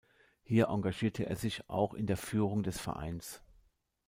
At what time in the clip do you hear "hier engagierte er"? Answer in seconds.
0.41-1.35